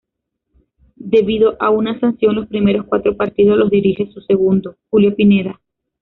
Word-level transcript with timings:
Debido 0.95 1.57
a 1.59 1.69
una 1.69 1.99
sanción 1.99 2.33
los 2.33 2.47
primeros 2.47 2.87
cuatro 2.87 3.15
partidos 3.15 3.55
los 3.55 3.69
dirige 3.69 4.11
su 4.11 4.19
segundo, 4.21 4.77
Julio 4.89 5.15
Pineda. 5.15 5.61